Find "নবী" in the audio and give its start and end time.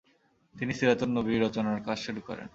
1.17-1.33